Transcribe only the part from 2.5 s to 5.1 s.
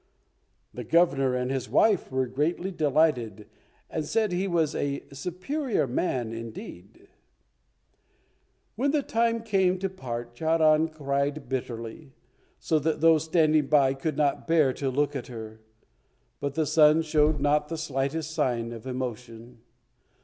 delighted, and said he was a